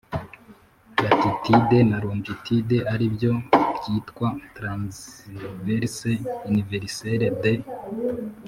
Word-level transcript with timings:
Latitude 1.03 1.79
na 1.89 1.97
longitude 2.05 2.77
ari 2.93 3.05
byo 3.15 3.33
byitwa 3.77 4.27
Transverse 4.55 6.11
universelle 6.49 7.27
de 7.43 7.53